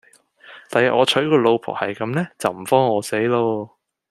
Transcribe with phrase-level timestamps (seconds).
[0.71, 3.77] 第日我娶個老婆係咁呢就唔慌餓死咯